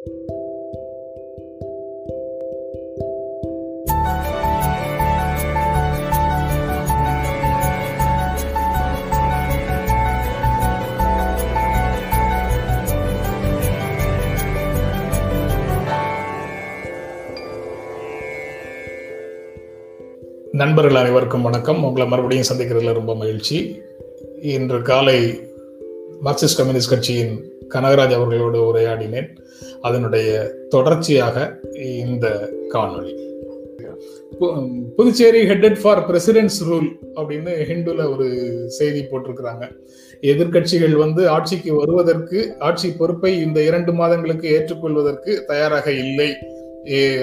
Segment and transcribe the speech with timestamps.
[0.00, 0.20] நண்பர்கள்
[20.94, 21.84] அனைவருக்கும் வணக்கம்.
[21.84, 23.82] உங்களை மறுபடியும் சந்திக்கிறதுல ரொம்ப மகிழ்ச்சி.
[24.40, 25.48] இன்று காலை
[26.24, 29.38] மார்க்சிஸ்ட் கம்யூனிஸ்ட் கட்சியின் கனகராஜ் அவர்களோடு உரையாடினேன்.
[29.80, 30.30] அதனுடைய
[30.74, 31.36] தொடர்ச்சியாக
[32.04, 32.26] இந்த
[32.74, 33.14] காணொளி.
[34.96, 36.88] Puducherry headed for president's rule
[37.20, 38.28] அப்படின்னு ஹிந்துல ஒரு
[38.78, 39.64] செய்தி போட்டிருக்கிறாங்க.
[40.32, 42.38] எதிர்கட்சிகள் வந்து ஆட்சிக்கு வருவதற்கு
[42.68, 46.30] ஆட்சி பொறுப்பை இந்த இரண்டு மாதங்களுக்கு ஏற்றுக்கொள்வதற்கு தயாராக இல்லை.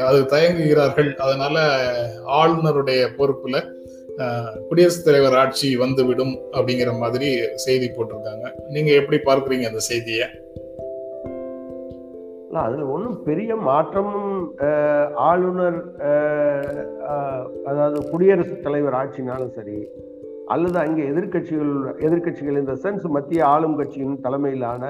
[0.08, 1.10] அது தயங்குகிறார்கள்.
[1.26, 1.58] அதனால
[2.40, 3.56] ஆளுநருடைய பொறுப்புல
[4.68, 7.30] குடியரசுத் தலைவர் ஆட்சி வந்துவிடும் அப்படிங்கிற மாதிரி
[7.66, 8.46] செய்தி போட்டிருக்காங்க.
[8.76, 10.28] நீங்க எப்படி பார்க்குறீங்க அந்த செய்தியை?
[12.66, 14.34] அதில் ஒன்றும் பெரிய மாற்றமும்
[15.30, 15.80] ஆளுநர்
[17.70, 19.80] அதாவது குடியரசுத் தலைவர் ஆட்சினாலும் சரி
[20.54, 21.72] அல்லது அங்கே எதிர்கட்சிகள்
[22.08, 24.84] எதிர்கட்சிகள் இந்த சென்ஸ் மத்திய ஆளும் கட்சியின் தலைமையிலான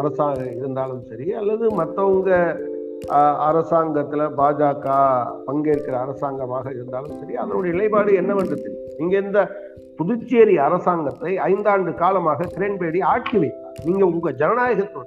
[0.00, 2.32] அரசாங்கம் இருந்தாலும் சரி அல்லது மற்றவங்க
[3.48, 4.86] அரசாங்கத்தில் பாஜக
[5.48, 8.88] பங்கேற்கிற அரசாங்கமாக இருந்தாலும் சரி அதனுடைய நிலைப்பாடு என்னவென்று தெரியும்.
[9.00, 9.40] நீங்க இந்த
[9.98, 13.78] புதுச்சேரி அரசாங்கத்தை ஐந்தாண்டு காலமாக கிரண்பேடி ஆட்சி வைத்தார்.
[13.86, 15.06] நீங்க உங்க ஜனநாயகத்தோட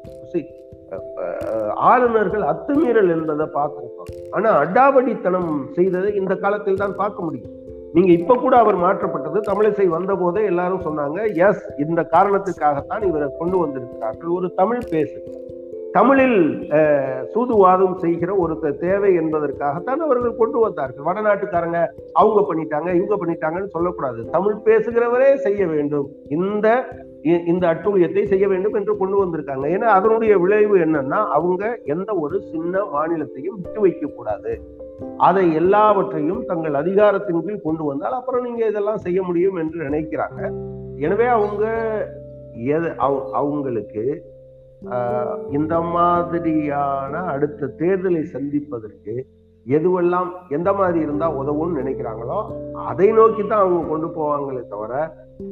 [1.89, 4.11] ஆளுநர்கள் அத்துமீறல் என்பதை பார்த்திருக்கோம்.
[4.31, 7.53] ஆனா அடாவடித்தனம் செய்ததை இந்த காலத்தில் தான் பார்க்க முடியும்.
[7.93, 13.57] நீங்க இப்ப கூட அவர் மாற்றப்பட்டது தமிழிசை வந்த போதே எல்லாரும் சொன்னாங்க எஸ் இந்த காரணத்துக்காகத்தான் இவரை கொண்டு
[13.57, 14.29] வந்திருக்கிறார்கள்.
[14.29, 15.40] ஒரு தமிழ் பேசுகிறார்.
[15.95, 16.39] தமிழில்
[17.33, 18.53] சூதுவாதம் செய்கிற ஒரு
[18.83, 21.05] தேவை என்பதற்காகத்தான் அவர்கள் கொண்டு வந்தார்கள்.
[21.07, 21.79] வடநாட்டுக்காரங்க
[22.21, 24.19] அவங்க பண்ணிட்டாங்க இவங்க பண்ணிட்டாங்கன்னு சொல்லக்கூடாது.
[24.35, 26.09] தமிழ் பேசுகிறவரே செய்ய வேண்டும்.
[26.37, 26.67] இந்த
[27.51, 29.65] இந்த அட்டூழியத்தை செய்ய வேண்டும் என்று கொண்டு வந்திருக்காங்க.
[29.75, 34.53] ஏன்னா அதனுடைய விளைவு என்னன்னா அவங்க எந்த ஒரு சின்ன மாநிலத்தையும் விட்டு வைக்க கூடாது.
[35.27, 40.41] அதை எல்லாவற்றையும் தங்கள் அதிகாரத்தின் கீழ் கொண்டு வந்தால் அப்புறம் நீங்க இதெல்லாம் செய்ய முடியும் என்று நினைக்கிறாங்க.
[41.05, 41.65] எனவே அவங்க
[42.77, 42.89] எது
[43.41, 44.03] அவங்களுக்கு
[45.51, 49.27] இந்த மாதிரியான அடுத்த தேர்தலை சந்திப்பதற்கு
[49.67, 52.39] எதுவெல்லாம் எந்த மாதிரி இருந்தா உதவும்னு நினைக்கிறாங்களோ
[52.73, 54.93] அதை நோக்கி தான் அவங்க கொண்டு போவாங்களே தவிர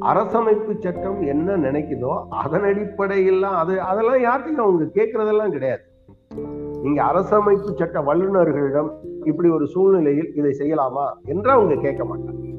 [0.00, 5.82] அரசமைப்பு சட்டம் என்ன நினைக்குதோ அதன் அடிப்படையில் அது அதெல்லாம் யார்கிட்டையும் அவங்க கேட்கறதெல்லாம் கிடையாது.
[6.82, 8.90] நீங்க அரசமைப்பு சட்ட வல்லுநர்களிடம்
[9.24, 11.06] இப்படி ஒரு சூழ்நிலையில் இதை செய்யலாமா?
[11.24, 12.49] என்று அவங்க கேட்க மாட்டாங்க.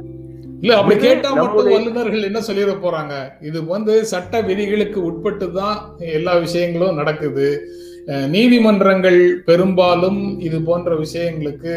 [0.61, 3.13] இல்ல அப்படி கேட்டா மட்டும் வல்லுநர்கள் என்ன சொல்லிட போறாங்க?
[3.41, 5.77] இது வந்து சட்ட விதிகளுக்கு உட்பட்டு தான்
[6.17, 7.47] எல்லா விஷயங்களும் நடக்குது.
[8.35, 11.73] நீதிமன்றங்கள் பெரும்பாலும் இது போன்ற விஷயங்களுக்கு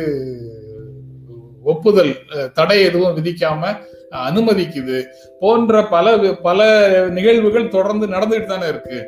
[1.73, 2.13] ஒப்புதல்
[2.53, 3.73] தடை எதுவும் விதிக்காம
[4.29, 4.99] அனுமதிக்குது.
[5.43, 6.17] போன்ற பல
[6.49, 6.69] பல
[7.19, 9.01] நிகழ்வுகள் தொடர்ந்து நடந்துட்டு தானே இருக்கு.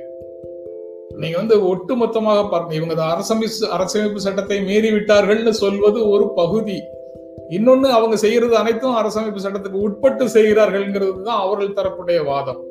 [1.21, 6.79] நீங்க வந்து ஒட்டுமொத்தமாக பார்க்கணும் இவங்க அரசமைப்பு அரசமைப்பு சட்டத்தை மீறி விட்டார்கள்னு சொல்வது ஒரு பகுதி.
[7.51, 12.65] இன்னொன்னு அவங்க செய்யறது அனைத்தும் அரசமைப்பு சட்டத்துக்கு உட்பட்டு செய்கிறார்கள்ங்கிறது தான் அவர்கள் தரப்புடைய வாதம்.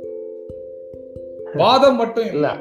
[1.53, 2.57] வாதம் மட்டும் இல்ல.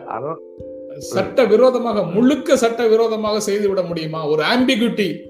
[0.98, 4.28] சட்ட விரோதமாக முழுக்க சட்ட விரோதமாக செய்து விட முடியுமா?
[4.28, 5.20] ஒரு ஆம்பிகுட்டி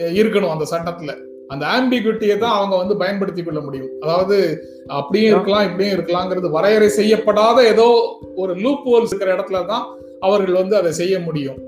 [0.00, 1.24] இருக்கணும் அந்த சட்டத்துல.
[1.48, 3.88] அந்த ஆம்பிகுட்டியை தான் அவங்க வந்து பயன்படுத்தி கொள்ள முடியும்.
[4.00, 10.54] அதாவது அப்படியும் இருக்கலாம் இப்படியும் இருக்கலாங்கிறது வரையறை செய்யப்படாத ஏதோ ஒரு லூப் ஹோல்ஸ் இருக்கிற இடத்துல தான் அவர்கள்
[10.54, 11.58] வந்து அதை செய்ய முடியும்.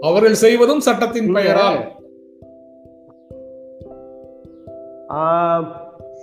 [0.00, 1.95] அவர்கள் செய்வதும் சட்டத்தின் பெயரால்.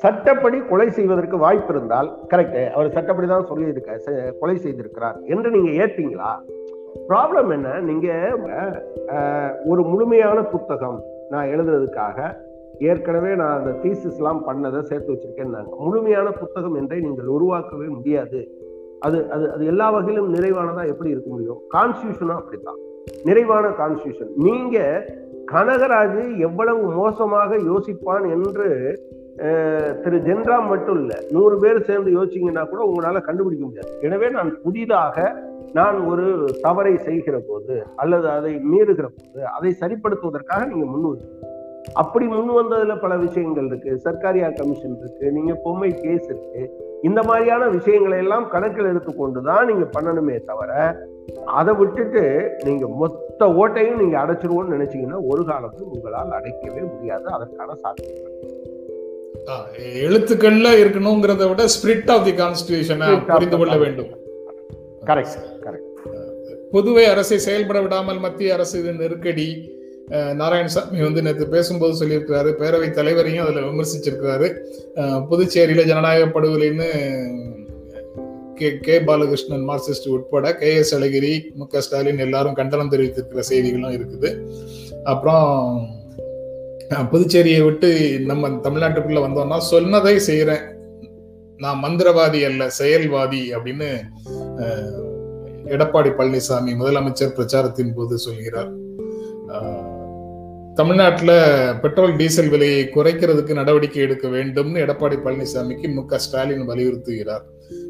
[0.01, 6.31] சட்டப்படி கொலை செய்வதற்கு வாய்ப்பு இருந்தால் கரெக்ட் அவர் சட்டப்படி தான் சொல்லியிருக்க கொலை செய்திருக்கிறார் என்று நீங்க ஏற்பீங்களா
[7.09, 7.79] ப்ராப்ளம் என்ன?
[7.81, 8.07] நீங்க
[9.65, 10.99] ஒரு முழுமையான புத்தகம்
[11.29, 12.17] நான் எழுதுறதுக்காக
[12.79, 18.41] ஏற்கனவே நான் அந்த தீசஸ்லாம் பண்ணதை சேர்த்து வச்சிருக்கேன் முழுமையான புத்தகம் என்றை நீங்கள் உருவாக்கவே முடியாது.
[19.01, 21.59] அது அது அது எல்லா வகையிலும் நிறைவானதா எப்படி இருக்க முடியும்?
[21.75, 22.79] கான்ஸ்டியூஷனும் அப்படித்தான்.
[23.25, 24.77] நிறைவான கான்ஸ்டியூஷன் நீங்க
[25.51, 28.67] கனகராஜ் எவ்வளவு மோசமாக யோசிப்பான் என்று
[30.03, 33.99] திரு ஜென்ராம் மட்டும் இல்லை நூறு பேர் சேர்ந்து யோசிச்சிங்கன்னா கூட உங்களால் கண்டுபிடிக்க முடியாது.
[34.01, 35.35] எனவே நான் புதிதாக
[35.73, 36.25] நான் ஒரு
[36.61, 41.19] தவறை செய்கிற போது அல்லது அதை மீறுகிற போது அதை சரிப்படுத்துவதற்காக நீங்கள் முன்
[42.01, 43.91] அப்படி முன் வந்ததுல பல விஷயங்கள் இருக்கு.
[44.05, 46.61] சர்க்காரியா கமிஷன் இருக்கு நீங்க பொம்மை கேஸ் இருக்கு.
[47.07, 50.71] இந்த மாதிரியான விஷயங்களை எல்லாம் கணக்கில் எடுத்துக்கொண்டு தான் நீங்க பண்ணணுமே தவிர
[51.59, 52.23] அதை விட்டுட்டு
[52.67, 57.25] நீங்க மொத்த ஓட்டையும் நீங்க அடைச்சிருவோம்னு நினைச்சீங்கன்னா ஒரு காலமும் உங்களால் அடைக்கவே முடியாது.
[57.37, 58.31] அதற்கான சாத்தியம்
[60.07, 64.11] எழுத்துக்கள்ல இருக்கணுங்கிறத விட ஸ்பிரிட் ஆஃப் தி கான்ஸ்டியூஷனை புரிந்து கொள்ள வேண்டும்.
[65.09, 65.89] கரெக்ட் கரெக்ட்
[66.73, 69.47] புதுவை அரசை செயல்பட விடாமல் மத்திய அரசு இது நெருக்கடி.
[70.11, 74.47] நாராயணசாமி வந்து நேற்று பேசும்போது சொல்லியிருக்கிறாரு பேரவை தலைவரையும் அதில் விமர்சிச்சிருக்கிறாரு.
[75.29, 76.89] புதுச்சேரியில் ஜனநாயக படுகொலைன்னு
[78.57, 83.95] கே கே பாலகிருஷ்ணன் மார்க்சிஸ்ட் உட்பட கே எஸ் அழகிரி மு க ஸ்டாலின் எல்லாரும் கண்டனம் தெரிவித்திருக்கிற செய்திகளும்
[83.97, 84.29] இருக்குது.
[85.03, 85.47] அப்புறம்
[87.11, 87.89] புதுச்சேரியை விட்டு
[88.31, 90.63] நம்ம தமிழ்நாட்டுக்குள்ள வந்தோம்னா சொன்னதை செய்கிறேன்
[91.59, 93.89] நான் மந்திரவாதி அல்ல செயல்வாதி அப்படின்னு
[95.75, 98.71] எடப்பாடி பழனிசாமி முதலமைச்சர் பிரச்சாரத்தின் போது சொல்கிறார்.
[100.77, 101.35] தமிழ்நாட்டில்
[101.81, 107.43] பெட்ரோல் டீசல் விலையை குறைக்கிறதுக்கு நடவடிக்கை எடுக்க வேண்டும்னு எடப்பாடி பழனிசாமிக்கு மு க ஸ்டாலின் வலியுறுத்துகிறார்.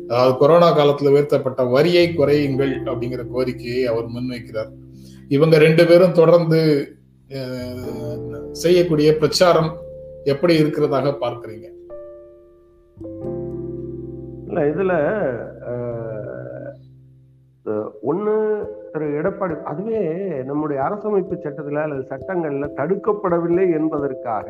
[0.10, 4.72] அதாவது கொரோனா காலத்தில் உயர்த்தப்பட்ட வரியை குறையுங்கள் அப்படிங்கிற கோரிக்கையை அவர் முன்வைக்கிறார்.
[5.36, 6.60] இவங்க ரெண்டு பேரும் தொடர்ந்து
[8.64, 9.72] செய்யக்கூடிய பிரச்சாரம்
[10.34, 11.68] எப்படி இருக்கிறதாக பார்க்குறீங்க?
[14.48, 14.98] இல்லை இதில்
[18.12, 18.36] ஒன்று
[18.94, 20.00] திரு எடப்பாடி அதுவே
[20.44, 24.48] நம்முடைய அரசமைப்பு சட்டத்துல அல்லது சட்டங்கள்ல தடுக்கப்படவில்லை என்பதற்காக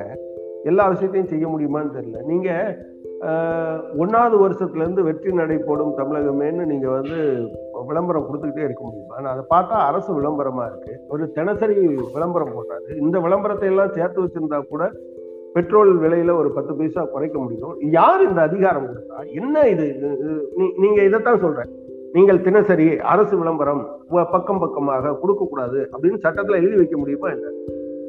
[0.63, 2.21] எல்லா விஷயத்தையும் செய்ய முடியுமான்னு தெரியல.
[2.23, 2.49] நீங்க
[3.21, 7.17] அஹ், ஒண்ணாவது வருஷத்துல இருந்து வெற்றி நடை போடும் தமிழகமேன்னு நீங்க வந்து
[7.87, 9.15] விளம்பரம் கொடுத்துக்கிட்டே இருக்க முடியுமா?
[9.15, 10.99] ஆனால் அதை பார்த்தா அரசு விளம்பரமா இருக்கு.
[11.07, 14.91] ஒரு தினசரி விளம்பரம் போட்டாரு இந்த விளம்பரத்தை எல்லாம் சேர்த்து வச்சிருந்தா கூட
[15.53, 17.75] பெட்ரோல் விலையில ஒரு பத்து பைசா குறைக்க முடியும்.
[17.79, 19.31] யார் இந்த அதிகாரம் கொடுத்தா?
[19.31, 19.83] என்ன இது?
[19.83, 21.71] இது- இது- நீ- நீங்க இதைத்தான் சொல்றேன்
[22.13, 23.83] நீங்கள் தினசரி அரசு விளம்பரம்
[24.31, 27.47] பக்கம் பக்கமாக கொடுக்க கூடாது அப்படின்னு சட்டத்துல எழுதி வைக்க முடியுமா என்ன?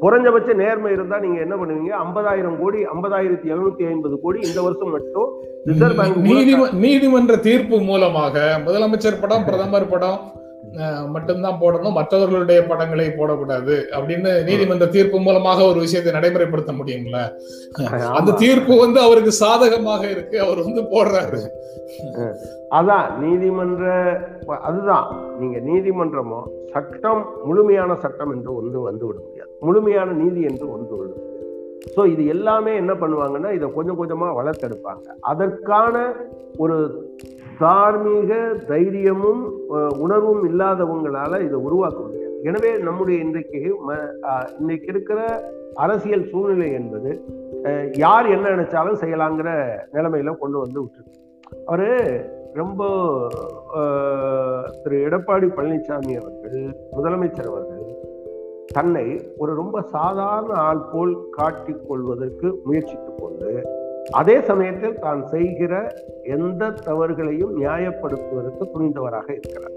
[0.01, 1.91] குறைஞ்சபட்ச நேர்மை இருந்தா நீங்க என்ன பண்ணுவீங்க?
[1.99, 5.29] ஐம்பதாயிரம் கோடி ஐம்பதாயிரத்தி எழுநூத்தி ஐம்பது கோடி இந்த வருஷம் மட்டும்
[5.65, 8.35] ரிசர்வ் பேங்க் நீதிம நீதிமன்ற தீர்ப்பு மூலமாக
[8.65, 10.19] முதலமைச்சர் படம் பிரதமர் படம்
[11.13, 17.19] மட்டும்தான் போடணும் மற்றவர்களுடைய படங்களை போடக்கூடாது அப்படின்னு நீதிமன்ற தீர்ப்பு மூலமாக ஒரு விஷயத்தை நடைமுறைப்படுத்த முடியும்ல
[18.17, 21.41] அந்த தீர்ப்பு வந்து அவருக்கு சாதகமாக இருக்கு அவர் வந்து போடுறாரு.
[22.77, 23.83] அதான் நீதிமன்ற
[24.69, 25.05] அதுதான்.
[25.41, 26.41] நீங்க நீதிமன்றமோ
[26.73, 29.51] சட்டம் முழுமையான சட்டம் என்று ஒன்று வந்து விட முடியாது.
[29.67, 31.31] முழுமையான நீதி என்று ஒன்று விட முடியாது.
[31.95, 35.05] ஸோ இது எல்லாமே என்ன பண்ணுவாங்கன்னா இதை கொஞ்சம் கொஞ்சமா வளர்த்தெடுப்பாங்க.
[35.31, 35.95] அதற்கான
[36.63, 36.77] ஒரு
[37.59, 39.53] தார்மீக தைரியமும்
[39.99, 42.39] உணர்வும் இல்லாதவங்களால இதை உருவாக்க முடியாது.
[42.43, 47.21] எனவே நம்முடைய இன்றைக்கு ம- இன்னைக்கு இருக்கிற அரசியல் சூழ்நிலை என்பது
[47.91, 51.13] யார் என்ன நினைச்சாலும் செய்யலாங்கிற நிலைமையில கொண்டு வந்து விட்டுருக்கு.
[51.65, 52.21] அவரு
[52.53, 52.83] ரொம்ப
[54.83, 57.83] திரு எடப்பாடி பழனிசாமி அவர்கள் முதலமைச்சர் அவர்கள்
[58.73, 63.63] தன்னை ஒரு ரொம்ப சாதாரண ஆள் போல் காட்டிக் கொள்வதற்கு முயற்சித்துக் கொண்டு
[64.11, 65.93] அதே சமயத்தில் தான் செய்கிற
[66.23, 69.71] எந்த தவறுகளையும் நியாயப்படுத்துவதற்கு துணிந்தவராக இருக்கிறார்.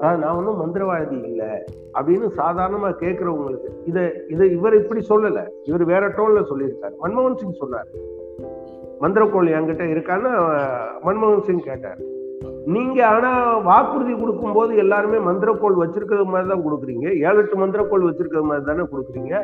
[0.00, 1.46] ஆஹ் நான் ஒன்றும் மந்திரவாதி இல்லை
[1.94, 5.48] அப்படின்னு சாதாரணமா கேட்கிறவங்களுக்கு இதை இதை இவர் இப்படி சொல்லலை.
[5.62, 6.92] இவர் வேற டோன்ல சொல்லியிருக்காரு.
[7.02, 7.86] மன்மோகன் சிங் சொன்னார்.
[9.00, 10.58] மந்திரக்கோள் என்கிட்ட இருக்கான்னு
[11.04, 11.98] மன்மோகன் சிங் கேட்டார்.
[12.74, 13.30] நீங்க ஆனா
[13.68, 17.06] வாக்குறுதி கொடுக்கும்போது எல்லாருமே மந்திரக்கோள் வச்சிருக்கிறது மாதிரி தான் கொடுக்குறீங்க.
[17.28, 19.34] ஏழு எட்டு மந்திரக்கோள் வச்சிருக்கிறது மாதிரி தானே கொடுக்குறீங்க.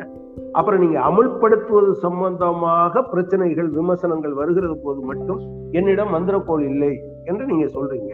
[0.59, 5.41] அப்புறம் நீங்க அமுல்படுத்துவது சம்பந்தமாக பிரச்சனைகள் விமர்சனங்கள் வருகிறது போது மட்டும்
[5.79, 6.93] என்னிடம் மந்திரக்கோள் இல்லை
[7.29, 8.13] என்று நீங்க சொல்றீங்க.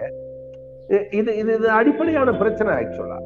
[1.20, 3.20] இது இது இது அடிப்படையான பிரச்சனை ஆக்சுவலா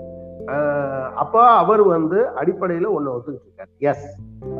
[1.22, 4.10] அப்போ அவர் வந்து அடிப்படையில ஒன்னு ஒத்துக்கிட்டு எஸ்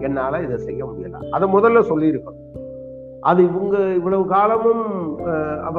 [0.08, 1.20] என்னால இதை செய்ய முடியல.
[1.36, 2.42] அதை முதல்ல சொல்லியிருக்கணும்.
[3.30, 4.84] அது இவங்க இவ்வளவு காலமும்
[5.68, 5.78] அவ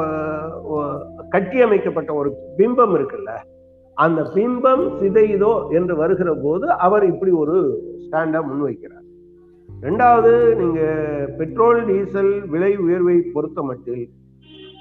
[1.37, 3.33] கட்டி கட்டியமைக்கப்பட்ட ஒரு பிம்பம் இருக்குல்ல
[3.95, 7.57] அந்த பிம்பம் சிதையுதோ என்று வருகிற போது அவர் இப்படி ஒரு
[8.05, 9.05] ஸ்டாண்டை முன்வைக்கிறார்
[9.85, 10.81] ரெண்டாவது நீங்க
[11.39, 14.09] பெட்ரோல் டீசல் விலை உயர்வை பொறுத்த மட்டில்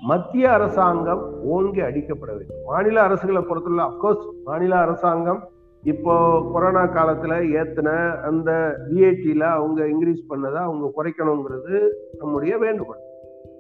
[0.02, 2.64] மத்திய அரசாங்கம் ஓங்கி அடிக்கப்பட வேண்டும்.
[2.66, 5.42] மாநில அரசுகளை பொறுத்துள்ள அப்கோர்ஸ் மாநில அரசாங்கம்
[5.84, 13.02] இப்போ கொரோனா காலத்துல ஏத்தின அந்த விஐடில அவங்க இன்க்ரீஸ் பண்ணதை அவங்க குறைக்கணுங்கிறது நம்முடைய வேண்டுகோள்.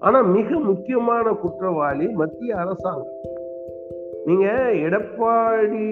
[0.05, 3.13] ஆனா மிக முக்கியமான குற்றவாளி மத்திய அரசாங்கம்.
[4.25, 4.47] நீங்க
[4.85, 5.85] எடப்பாடி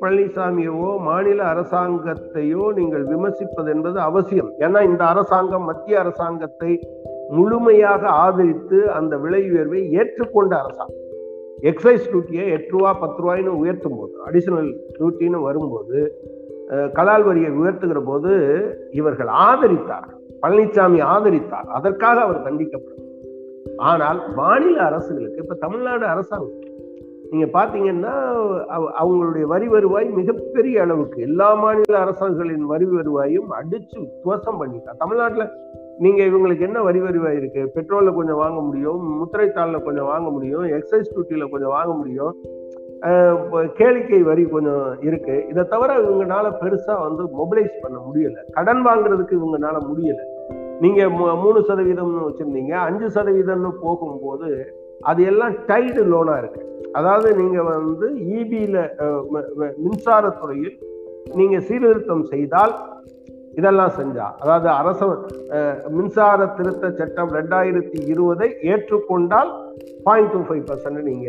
[0.00, 4.50] பழனிசாமியவோ மாநில அரசாங்கத்தையோ நீங்கள் விமர்சிப்பது என்பது அவசியம்.
[4.58, 6.72] ஏன்னா இந்த அரசாங்கம் மத்திய அரசாங்கத்தை
[7.28, 11.06] முழுமையாக ஆதரித்து அந்த விலை உயர்வை ஏற்றுக்கொண்ட அரசாங்கம்.
[11.70, 15.98] எக்ஸைஸ் டியூட்டியை எட்டு ரூபா பத்து ரூபாய்னு உயர்த்தும் போது அடிஷனல் டியூட்டின்னு வரும்போது
[16.98, 18.32] கலால் வரியை உயர்த்துகிற போது
[19.00, 20.08] இவர்கள் ஆதரித்தார்
[20.42, 21.68] பழனிசாமி ஆதரித்தார்.
[21.78, 23.08] அதற்காக அவர் தண்டிக்கப்படும்
[23.76, 26.68] ஆனால் மாநில அரசுகளுக்கு இப்ப தமிழ்நாடு அரசாங்கம்
[27.30, 28.12] நீங்க பாத்தீங்கன்னா
[28.66, 34.96] அவ- அவங்களுடைய வரி வருவாய் மிகப்பெரிய அளவுக்கு எல்லா மாநில அரசாங்கங்களின் வரி வருவாயும் அடிச்சு துவசம் பண்ணிட்டா.
[34.98, 35.50] தமிழ்நாட்டுல
[35.98, 37.72] நீங்க இவங்களுக்கு என்ன வரி வருவாய் இருக்கு?
[37.74, 42.36] பெட்ரோல்ல கொஞ்சம் வாங்க முடியும் முத்திரைத்தாள்ல கொஞ்சம் வாங்க முடியும் எக்ஸைஸ் டியூட்டியில கொஞ்சம் வாங்க முடியும்
[43.00, 45.46] அஹ் கேளிக்கை வரி கொஞ்சம் இருக்கு.
[45.48, 48.36] இதை தவிர இவங்கனால பெருசா வந்து மொபிலைஸ் பண்ண முடியல.
[48.52, 50.20] கடன் வாங்குறதுக்கு இவங்கனால முடியல.
[50.80, 54.48] நீங்க மூ- மூணு சதவீதம்னு வச்சிருந்தீங்க அஞ்சு சதவீதம்னு போகும்போது
[55.00, 56.62] அது எல்லாம் டைடு லோனா இருக்கு.
[56.92, 58.06] அதாவது நீங்க வந்து
[58.38, 58.76] இபியில
[59.84, 60.76] மின்சாரத்துறையில்
[61.34, 62.74] நீங்க சீர்திருத்தம் செய்தால்
[63.54, 65.00] இதெல்லாம் செஞ்சா அதாவது அரச
[65.88, 69.50] மின்சார திருத்த சட்டம் ரெண்டாயிரத்தி இருபதை ஏற்றுக்கொண்டால்
[70.02, 71.28] பாயிண்ட் டூ ஃபைவ் பர்சன்ட் நீங்க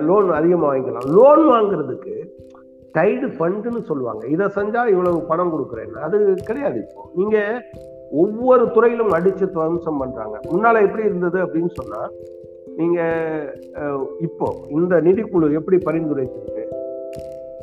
[0.00, 1.08] லோன் அதிகமாக வாங்கிக்கலாம்.
[1.16, 2.14] லோன் வாங்குறதுக்கு
[2.94, 4.26] டைடு ஃபண்டுன்னு சொல்லுவாங்க.
[4.26, 5.98] இதை செஞ்சா இவ்வளவு பணம் கொடுக்குறேன்னு.
[5.98, 7.02] அது கிடையாது இப்போ.
[7.14, 7.36] நீங்க
[8.10, 10.40] ஒவ்வொரு துறையிலும் அடிச்சு துவம்சம் பண்றாங்க.
[10.52, 12.10] முன்னால எப்படி இருந்தது அப்படின்னு சொன்னா
[12.76, 13.00] நீங்க
[14.20, 16.76] இப்போ இந்த நிதிக்குழு எப்படி பரிந்துரைத்திருக்கு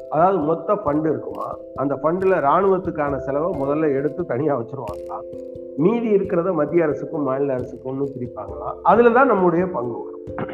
[0.09, 1.57] அதாவது மொத்த ஃபண்டு இருக்குமா?
[1.75, 5.21] அந்த ஃபண்டில் ராணுவத்துக்கான செலவை முதல்ல எடுத்து தனியா வச்சுருவாங்களா?
[5.77, 8.73] மீதி இருக்கிறத மத்திய அரசுக்கும் மாநில அரசுக்கும் பிரிப்பாங்களா?
[8.81, 10.51] அதில் தான் நம்முடைய பங்கு வரும்.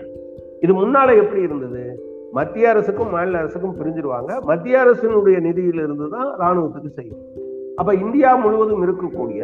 [0.59, 2.09] இது முன்னால எப்படி இருந்தது?
[2.31, 4.41] மத்திய அரசுக்கும் மாநில அரசுக்கும் பிரிஞ்சிருவாங்க.
[4.43, 7.39] மத்திய அரசினுடைய நிதியிலிருந்து தான் ராணுவத்துக்கு செய்யும்.
[7.79, 9.41] அப்ப இந்தியா முழுவதும் இருக்கக்கூடிய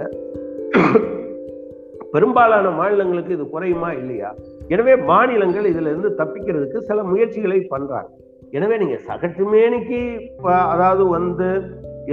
[2.14, 4.30] பெரும்பாலான மாநிலங்களுக்கு இது குறையுமா இல்லையா?
[4.74, 8.10] எனவே மாநிலங்கள் இதுல இருந்து தப்பிக்கிறதுக்கு சில முயற்சிகளை பண்றாங்க.
[8.58, 10.02] எனவே நீங்க சகட்டுமேனிக்கு
[10.74, 11.50] அதாவது வந்து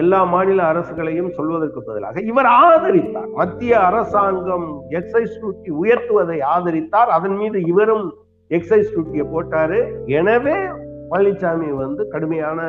[0.03, 3.29] எல்லா மாநில அரசுகளையும் சொல்வதற்கு பதிலாக இவர் ஆதரித்தார்.
[3.41, 4.67] மத்திய அரசாங்கம்
[5.01, 7.13] எக்ஸைஸ் டியூட்டி உயர்த்துவதை ஆதரித்தார்.
[7.17, 8.07] அதன் மீது இவரும்
[8.51, 9.79] எக்ஸைஸ் டியூட்டியை போட்டாரு.
[10.21, 10.57] எனவே
[11.13, 12.61] பழனிசாமி வந்து கடுமையான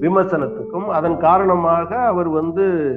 [0.00, 2.96] விமர்சனத்துக்கும் அதன் காரணமாக அவர் வந்து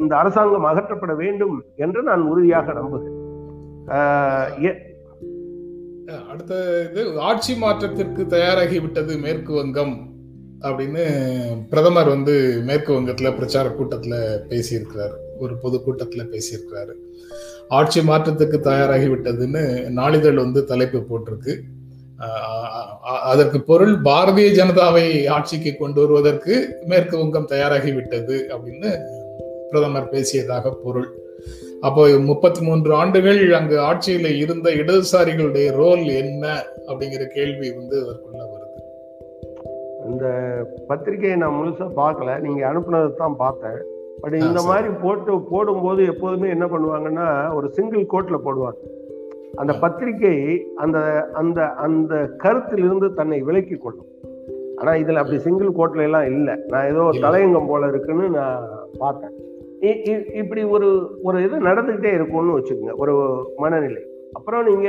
[0.00, 3.24] இந்த அரசாங்கம் அகற்றப்பட வேண்டும் என்று நான் உறுதியாக நம்புகிறேன்.
[4.62, 4.94] எ-
[6.30, 10.14] அடுத்த இது ஆட்சி மாற்றத்திற்கு தயாராகி விட்டது மேற்கு வங்கம்
[10.60, 11.04] அப்படின்னு
[11.70, 15.14] பிரதமர் வந்து மேற்கு வங்கத்துல பிரச்சார கூட்டத்துல பேசியிருக்கிறார்.
[15.38, 16.94] ஒரு பொதுக்கூட்டத்துல பேசியிருக்கிறாரு.
[17.68, 21.60] ஆட்சி மாற்றத்துக்கு தயாராகி விட்டதுன்னு நாளிதழ் வந்து தலைப்பு போட்டிருக்கு.
[23.22, 28.90] அதற்கு பொருள் பாரதிய ஜனதாவை ஆட்சிக்கு கொண்டு வருவதற்கு மேற்கு வங்கம் தயாராகி விட்டது அப்படின்னு
[29.70, 31.08] பிரதமர் பேசியதாக பொருள்.
[31.80, 38.82] அப்போ முப்பத்தி மூன்று ஆண்டுகள் அங்கு ஆட்சியில இருந்த இடதுசாரிகளுடைய ரோல் என்ன அப்படிங்கிற கேள்வி வந்து அதற்குள்ள வருது.
[40.08, 40.26] இந்த
[40.86, 42.40] பத்திரிகையை நான் முழுசா பார்க்கல.
[42.40, 43.80] நீங்க அனுப்புனதை தான் பார்த்தேன்.
[44.20, 44.62] பட் இந்த.
[44.62, 48.95] மாதிரி போட்டு போடும்போது எப்போதுமே என்ன பண்ணுவாங்கன்னா ஒரு சிங்கிள் கோட்ல போடுவாங்க.
[49.54, 50.98] அந்த பத்திரிகை அந்த
[51.32, 54.04] அந்த அந்த கருத்திலிருந்து தன்னை விலக்கி கொள்ளும்.
[54.76, 56.58] ஆனா இதுல அப்படி சிங்கிள் கோட்ல எல்லாம் இல்ல.
[56.66, 57.02] நான் ஏதோ.
[57.12, 59.30] தலையங்கம் போல இருக்குன்னு நான் பார்த்தேன்.
[60.34, 63.14] இப்படி ஒரு ஒரு இது நடந்துகிட்டே இருக்கும்னு வச்சுக்கோங்க ஒரு
[63.56, 64.02] மனநிலை.
[64.32, 64.88] அப்புறம் நீங்க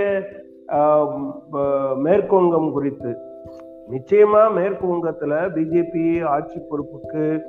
[2.06, 3.16] மேற்குவங்கம் குறித்து.
[3.92, 7.40] நிச்சயமா மேற்கு வங்கத்துல பிஜேபி ஆட்சி பொறுப்புக்கு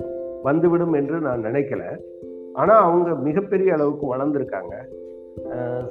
[0.43, 1.99] வந்துவிடும் என்று நான் நினைக்கல.
[2.55, 4.75] ஆனா அவங்க மிகப்பெரிய அளவுக்கு வளர்ந்திருக்காங்க.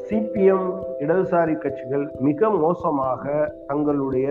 [0.07, 0.67] சிபிஎம்
[0.99, 4.27] இடதுசாரி கட்சிகள் மிக மோசமாக தங்களுடைய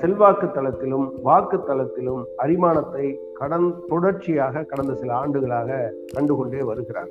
[0.00, 5.78] செல்வாக்கு தளத்திலும் வாக்கு தளத்திலும் அரிமானத்தை கடன் தொடர்ச்சியாக கடந்த சில ஆண்டுகளாக
[6.12, 7.10] கண்டுகொண்டே வருகிறார்.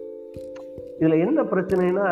[1.00, 2.08] இதுல என்ன பிரச்சனைனா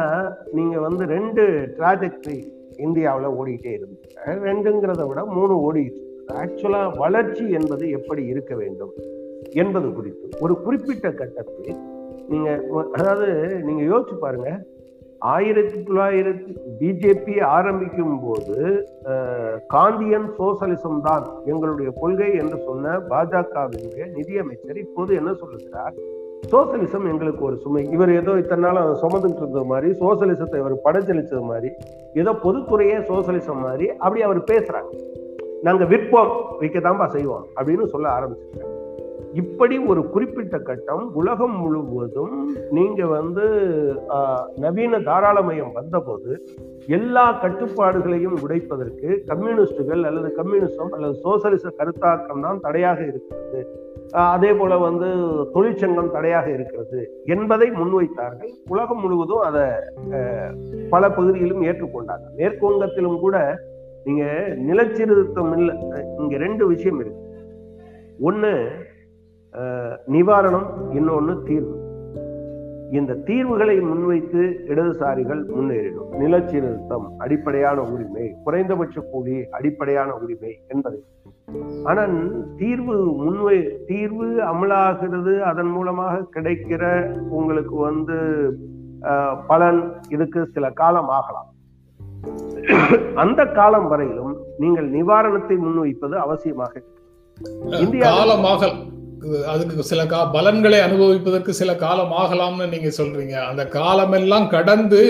[0.51, 1.43] நீங்க வந்து ரெண்டு
[1.77, 2.39] டிராஜெக்டரி
[2.77, 6.01] இந்தியாவில் ஓடிக்கிட்டே இருந்தது ரெண்டுங்கிறத விட மூணு ஓடிட்டு
[6.41, 8.93] ஆக்சுவலா வளர்ச்சி என்பது எப்படி இருக்க வேண்டும்
[9.63, 10.27] என்பது குறித்து.
[10.39, 11.81] ஒரு குறிப்பிட்ட கட்டத்தில்
[12.31, 12.49] நீங்க
[12.97, 13.27] அதாவது
[13.67, 14.51] நீங்க யோசிச்சு பாருங்க.
[15.33, 18.55] ஆயிரத்தி தொள்ளாயிரத்தி பிஜேபி ஆரம்பிக்கும் போது
[19.73, 25.95] காந்தியன் சோசலிசம் தான் எங்களுடைய கொள்கை என்று சொன்ன பாஜகவினுடைய நிதியமைச்சர் இப்போது என்ன சொல்லுகிறார்?
[26.53, 27.83] சோசலிசம் எங்களுக்கு ஒரு சுமை.
[27.95, 31.71] இவர் ஏதோ இத்தனை நாள் சுமந்துட்டு இருந்த மாதிரி சோசலிசத்தை இவர் படைச்சலிச்சது மாதிரி
[32.23, 34.91] ஏதோ பொதுத்துறையே சோசலிசம் மாதிரி அப்படி அவர் பேசுறாங்க.
[35.67, 38.77] நாங்க விற்போம் விற்கத்தான்பா செய்வோம் அப்படின்னு சொல்ல ஆரம்பிச்சிருக்காங்க.
[39.33, 42.33] இப்படி ஒரு குறிப்பிட்ட கட்டம் உலகம் முழுவதும்
[42.69, 43.45] நீங்க வந்து
[44.55, 46.31] நவீன தாராளமயம் வந்தபோது
[46.87, 53.61] எல்லா கட்டுப்பாடுகளையும் உடைப்பதற்கு கம்யூனிஸ்டுகள் அல்லது கம்யூனிசம் அல்லது சோசலிச கருத்தாக்கம் தான் தடையாக இருக்கிறது.
[54.35, 55.09] அதே போல வந்து
[55.53, 58.53] தொழிற்சங்கம் தடையாக இருக்கிறது என்பதை முன்வைத்தார்கள்.
[58.69, 59.65] உலகம் முழுவதும் அதை
[60.89, 63.37] பல பகுதியிலும் ஏற்றுக்கொண்டாங்க மேற்குவங்கத்திலும் கூட
[64.05, 64.23] நீங்க
[64.69, 65.75] நிலச்சீர்திருத்தம் இல்லை
[66.21, 67.27] இங்க ரெண்டு விஷயம் இருக்கு.
[68.29, 68.53] ஒன்று
[70.15, 70.67] நிவாரணம்
[70.97, 71.75] இன்னொன்னு தீர்வு.
[72.97, 76.09] இந்த தீர்வுகளை முன்வைத்து இடதுசாரிகள் முன்னேறிடும்.
[76.21, 80.99] நிலச்சீர்திருத்தம் அடிப்படையான உரிமை குறைந்தபட்ச கூலி அடிப்படையான உரிமை என்பதை.
[81.83, 82.15] ஆனால்
[82.57, 86.83] தீர்வு முன்வை தீர்வு அமலாகிறது அதன் மூலமாக கிடைக்கிற
[87.29, 88.17] உங்களுக்கு வந்து
[89.47, 91.49] பலன் இதுக்கு சில காலம் ஆகலாம்.
[93.15, 96.73] அந்த காலம் வரையிலும் நீங்கள் நிவாரணத்தை முன்வைப்பது அவசியமாக.
[96.75, 97.01] இருக்கு.
[99.21, 103.35] அதுக்கு சில கா பலன்களை அனுபவிப்பதற்கு சில காலம் ஆகலாம்னு நீங்க சொல்றீங்க.
[103.49, 105.01] அந்த காலமெல்லாம் கடந்து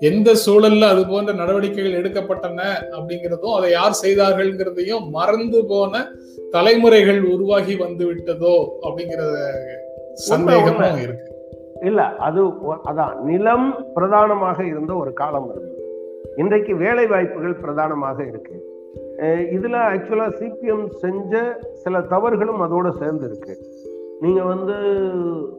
[0.00, 2.60] எந்த சூழல்ல அது போன்ற நடவடிக்கைகள் எடுக்கப்பட்டன
[2.96, 6.02] அப்படிங்கிறதும் அதை யார் செய்தார்கள்ங்கிறதையும் மறந்து போன
[6.50, 8.56] தலைமுறைகள் உருவாகி வந்து விட்டதோ
[8.86, 9.22] அப்படிங்கிற
[10.14, 11.30] சந்தேகமும் இருக்கு.
[11.84, 12.42] இல்ல அது
[12.90, 15.82] அதான் நிலம் பிரதானமாக இருந்த ஒரு காலம் இருந்தது.
[16.36, 18.54] இன்றைக்கு வேலை வாய்ப்புகள் பிரதானமாக இருக்கு.
[19.56, 23.56] இதில் ஆக்சுவலாக சிபிஎம் செஞ்ச சில தவறுகளும் அதோடு சேர்ந்து இருக்கு
[24.44, 24.76] வந்து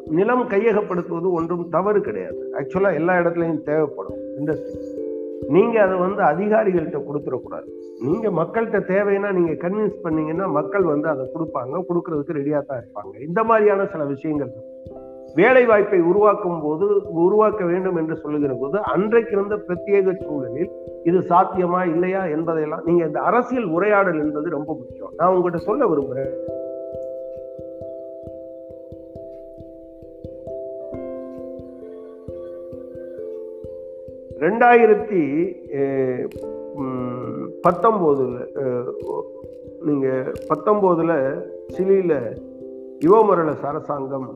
[0.08, 2.40] நிலம் கையகப்படுத்துவது ஒன்றும் தவறு கிடையாது.
[2.60, 5.04] ஆக்சுவலாக எல்லா இடத்துலையும் தேவைப்படும் இண்டஸ்ட்ரி
[5.50, 7.68] நீங்கள் அதை வந்து அதிகாரிகள்கிட்ட கொடுத்துடக்கூடாது.
[8.00, 13.20] நீங்கள் மக்கள்கிட்ட தேவைன்னா நீங்கள் கன்வின்ஸ் பண்ணீங்கன்னா மக்கள் வந்து அதை கொடுப்பாங்க கொடுக்கறதுக்கு ரெடியாக தான் இருப்பாங்க.
[13.28, 14.95] இந்த மாதிரியான சில விஷயங்கள் இருக்கு.
[15.36, 16.86] வேலை வாய்ப்பை உருவாக்கும் போது
[17.20, 20.72] உருவாக்க வேண்டும் என்று சொல்லுகிற போது அன்றைக்கு இருந்த பிரத்யேக சூழலில்
[21.04, 25.14] இது சாத்தியமா இல்லையா என்பதையெல்லாம் நீங்க இந்த அரசியல் உரையாடல் என்பது ரொம்ப முக்கியம்.
[25.16, 26.34] நான் உங்ககிட்ட சொல்ல விரும்புகிறேன்
[34.42, 35.22] ரெண்டாயிரத்தி
[35.76, 36.26] அஹ்,
[37.64, 38.90] பத்தொன்பதுல அஹ்,
[39.82, 40.08] நீங்க
[40.50, 41.14] பத்தொன்பதுல
[41.70, 42.14] சிலியில
[43.02, 44.28] யுவமரலஸ் அரசாங்கம்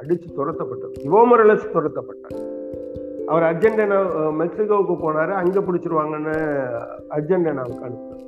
[0.00, 0.94] அடிச்சு துரத்தப்பட்டது.
[1.08, 2.38] யுவமரலஸ் துரத்தப்பட்டார்.
[3.30, 3.96] அவர் அர்ஜென்டினா
[4.40, 6.36] மெக்சிகோவுக்கு போனாரு அங்க பிடிச்சிருவாங்கன்னு
[7.16, 8.24] அர்ஜென்டினாவுக்கு அனுப்பினார்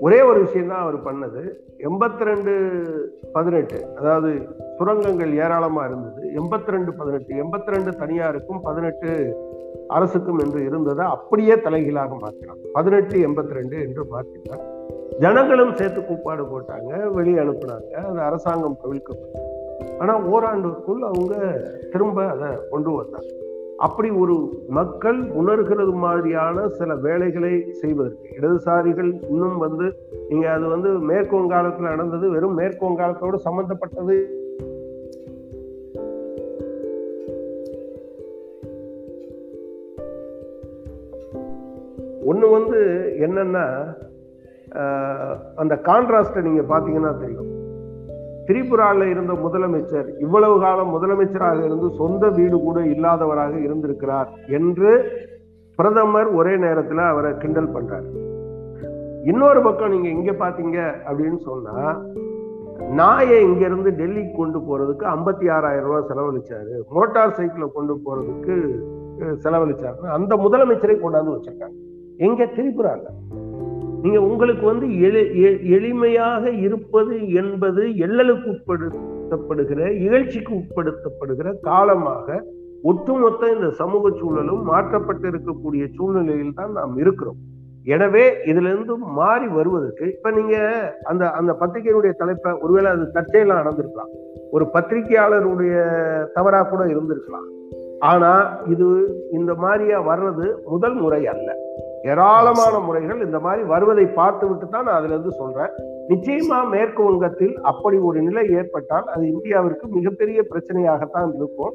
[0.00, 1.42] ஒரே ஒரு விஷயம் தான் அவர் பண்ணது.
[1.88, 2.52] எண்பத்தி ரெண்டு
[3.32, 4.30] பதினெட்டு அதாவது
[4.78, 6.22] சுரங்கங்கள் ஏராளமா இருந்தது.
[6.40, 9.10] எண்பத்தி ரெண்டு பதினெட்டு எண்பத்தி ரெண்டு தனியாருக்கும் பதினெட்டு
[9.96, 14.64] அரசுக்கும் என்று இருந்ததை அப்படியே தலைகீழாக மாற்றினார் பதினெட்டு எண்பத்தி ரெண்டு என்று மாற்றினார்
[15.22, 17.90] ஜனங்களும் சேர்த்து கூப்பாடு போட்டாங்க வெளியே அனுப்புனாங்க.
[18.10, 19.53] அது அரசாங்கம் கவிழ்க்கப்பட்டது
[19.98, 21.34] ஆனால் ஓராண்டுக்குள் அவங்க
[21.92, 23.30] திரும்ப அதை கொண்டு வந்தாங்க
[23.76, 24.34] அப்படி ஒரு
[24.68, 29.86] மக்கள் உணர்கிறது மாதிரியான சில வேலைகளை செய்வதற்கு இடதுசாரிகள் இன்னும் வந்து
[30.28, 34.16] நீங்க அது வந்து மேற்கு வங்காளத்துல நடந்தது வெறும் மேற்கு வங்காளத்தோடு சம்பந்தப்பட்டது.
[42.30, 42.80] ஒன்று வந்து
[43.26, 43.66] என்னன்னா
[45.54, 47.50] அந்த கான்ட்ராஸ்டை நீங்க பார்த்தீங்கன்னா தெரியும்.
[48.48, 54.90] திரிபுரால இருந்த முதலமைச்சர் இவ்வளவு காலம் முதலமைச்சராக இருந்து சொந்த வீடு கூட இல்லாதவராக இருந்திருக்கிறார் என்று
[55.78, 58.08] பிரதமர் ஒரே நேரத்துல அவரை கிண்டல் பண்றாரு.
[59.24, 61.76] இன்னொரு பக்கம் நீங்க இங்க பாத்தீங்க அப்படின்னு சொன்னா
[62.90, 66.74] நாயை இங்க இருந்து டெல்லிக்கு கொண்டு போறதுக்கு ஐம்பத்தி ஆறாயிரம் ரூபாய் செலவழிச்சாரு.
[66.90, 68.56] மோட்டார் சைக்கிளை கொண்டு போறதுக்கு
[69.44, 71.78] செலவழிச்சாருன்னு செலவழிச்சாரு அந்த முதலமைச்சரை கொண்டாந்து வச்சிருக்காங்க
[72.18, 73.04] எங்க திரிபுரால?
[74.04, 82.44] நீங்க உங்களுக்கு வந்து எளி- எளிமையாக இருப்பது என்பது எள்ளலுக்கு உட்படுத்தப்படுகிற இகழ்ச்சிக்கு உட்படுத்தப்படுகிற காலமாக
[82.82, 87.34] ஒட்டுமொத்த இந்த சமூக சூழலும் மாற்றப்பட்டு இருக்கக்கூடிய சூழ்நிலையில் தான் நாம் இருக்கிறோம்.
[87.84, 90.56] எனவே இதுல இருந்து மாறி வருவதற்கு இப்ப நீங்க
[91.04, 94.12] அந்த அந்த பத்திரிகையினுடைய தலைப்பை ஒருவேளை அது தற்செயலாம் நடந்திருக்கலாம்.
[94.50, 95.84] ஒரு பத்திரிகையாளருடைய
[96.34, 97.72] தவறா கூட இருந்திருக்கலாம்.
[97.98, 101.56] ஆனா இது இந்த மாதிரியா வர்றது முதல் முறை அல்ல.
[102.10, 105.70] ஏராளமான முறைகள் இந்த மாதிரி வருவதை பார்த்து விட்டு தான் நான் அதுல இருந்து சொல்றேன்.
[106.08, 111.74] நிச்சயமா மேற்கு வங்கத்தில் அப்படி ஒரு நிலை ஏற்பட்டால் அது இந்தியாவிற்கு மிகப்பெரிய பிரச்சனையாகத்தான் இருக்கும்.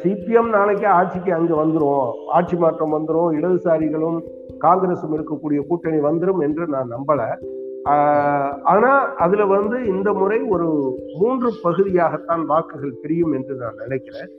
[0.00, 2.10] சிபிஎம் நாளைக்கு ஆட்சிக்கு அங்க வந்துரும்.
[2.36, 3.30] ஆட்சி மாற்றம் வந்துரும்.
[3.38, 4.18] இடதுசாரிகளும்
[4.66, 7.22] காங்கிரசும் இருக்கக்கூடிய கூட்டணி வந்துரும் என்று நான் நம்பல.
[8.72, 8.92] ஆனா
[9.24, 10.68] அதுல வந்து இந்த முறை ஒரு
[11.20, 14.30] மூன்று பகுதியாகத்தான் வாக்குகள் பிரியும் என்று நான் நினைக்கிறேன்.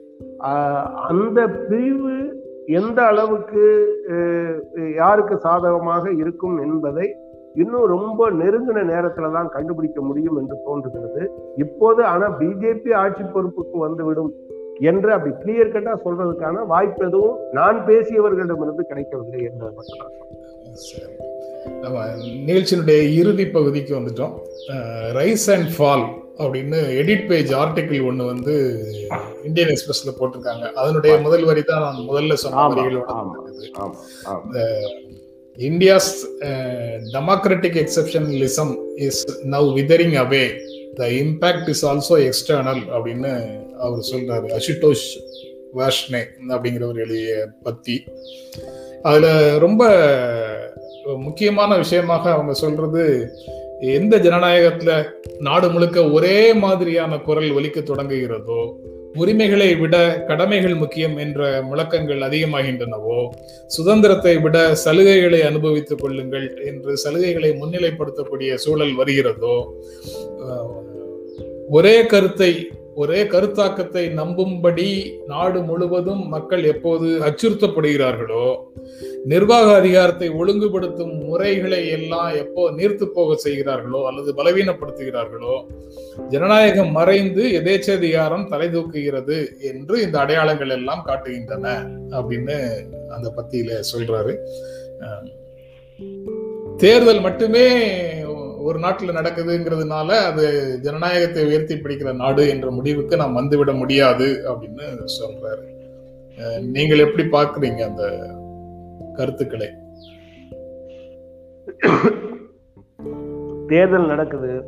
[1.10, 2.14] அந்த பிரிவு
[2.66, 3.62] எந்த அளவுக்கு
[4.94, 7.16] யாருக்கு சாதகமாக இருக்கும் என்பதை
[7.54, 11.30] இன்னும் ரொம்ப நெருங்கின நேரத்துல தான் கண்டுபிடிக்க முடியும் என்று தோன்றுகிறது.
[11.56, 14.32] இப்போது ஆனா பிஜேபி ஆட்சி பொறுப்புக்கு வந்துவிடும்
[14.80, 20.22] என்று அப்படி கிளியர் கட்டா சொல்றதுக்கான வாய்ப்பு எதுவும் நான் பேசியவர்களிடமிருந்து கிடைக்கவில்லை என்று மட்டும்
[22.46, 24.34] நிகழ்ச்சியினுடைய இறுதி பகுதிக்கு வந்துட்டோம்.
[25.12, 28.84] ரைஸ் அண்ட் ஃபால் அப்படின்னு எடிட் பேஜ் ஆர்டிகிள் ஒன்று வந்து
[29.44, 30.72] இந்தியன் எக்ஸ்பிரஸ்ல போட்டிருக்காங்க.
[30.72, 33.32] அதனுடைய முதல் வரி தான் நான் முதல்ல சொன்ன வரிகளோட
[36.40, 39.12] uh, democratic exceptionalism is
[39.44, 40.48] now withering away.
[40.98, 44.60] The impact is also external அப்படின்னு அவர் சொல்றாரு.
[44.60, 45.20] அசுதோஷ்
[45.76, 48.04] வாஷ்னே அப்படிங்கிறவர் எழுதிய பத்தி.
[49.02, 49.98] அதுல ரொம்ப
[51.16, 53.28] முக்கியமான விஷயமாக அவங்க சொல்றது
[53.82, 54.90] எந்த ஜனநாயகத்துல
[55.40, 58.60] நாடு முழுக்க ஒரே மாதிரியான குரல் ஒலிக்க தொடங்குகிறதோ
[59.16, 63.18] உரிமைகளை விட கடமைகள் முக்கியம் என்ற முழக்கங்கள் அதிகமாகின்றனவோ
[63.66, 69.56] சுதந்திரத்தை விட சலுகைகளை அனுபவித்துக் கொள்ளுங்கள் என்று சலுகைகளை முன்னிலைப்படுத்தக்கூடிய சூழல் வருகிறதோ
[71.70, 72.52] ஒரே கருத்தை
[72.94, 74.88] ஒரே கருத்தாக்கத்தை நம்பும்படி
[75.26, 78.46] நாடு முழுவதும் மக்கள் எப்போது அச்சுறுத்தப்படுகிறார்களோ
[79.32, 85.54] நிர்வாக அதிகாரத்தை ஒழுங்குபடுத்தும் முறைகளை எல்லாம் எப்போ நீர்த்து போக செய்கிறார்களோ அல்லது பலவீனப்படுத்துகிறார்களோ
[86.32, 89.38] ஜனநாயகம் மறைந்து எதேச்சதிகாரம் தலை தூக்குகிறது
[89.70, 91.66] என்று இந்த அடையாளங்கள் எல்லாம் காட்டுகின்றன
[92.18, 92.58] அப்படின்னு
[93.16, 94.34] அந்த பத்தியில சொல்றாரு.
[96.82, 97.66] தேர்தல் மட்டுமே
[98.68, 100.44] ஒரு நாட்டில் நடக்குதுங்கிறதுனால அது
[100.84, 104.86] ஜனநாயகத்தை உயர்த்தி பிடிக்கிற நாடு என்ற முடிவுக்கு நாம் வந்துவிட முடியாது அப்படின்னு
[105.18, 105.66] சொல்றாரு.
[106.76, 108.04] நீங்கள் எப்படி பாக்குறீங்க அந்த
[109.14, 109.68] கருத்துக்களை.
[113.66, 114.64] தேர்தல் நடக்குது.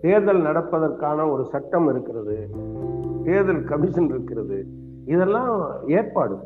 [0.00, 2.48] தேர்தல் நடப்பதற்கான ஒரு சட்டம் இருக்கிறது.
[3.24, 4.66] தேர்தல் கமிஷன் இருக்கிறது.
[5.06, 6.36] இதெல்லாம் ஏற்பாடு.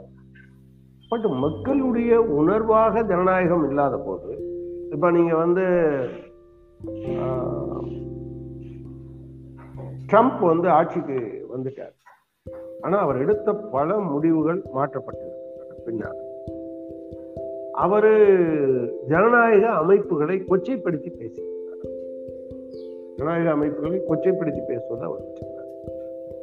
[1.09, 4.35] பட் மக்களுடைய உணர்வாக ஜனநாயகம் இல்லாத போது
[4.90, 5.62] இப்ப நீங்க வந்து
[10.12, 11.95] ட்ரம்ப் வந்து ஆட்சிக்கு வந்துட்டார்.
[12.81, 16.35] ஆனா அவர் எடுத்த பல முடிவுகள் மாற்றப்பட்டிருக்கின்றன பின்னால்.
[17.77, 18.12] அவரு
[19.09, 21.83] ஜனநாயக அமைப்புகளை கொச்சைப்படுத்தி பேசியிருக்கிறார்
[23.17, 25.73] ஜனநாயக அமைப்புகளை கொச்சைப்படுத்தி பேசுவதை அவர் வச்சிருக்காரு.